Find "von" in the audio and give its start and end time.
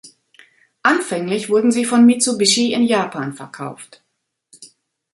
1.85-2.07